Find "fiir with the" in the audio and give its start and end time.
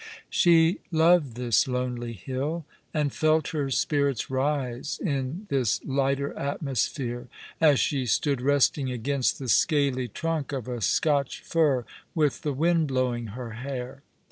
11.43-12.51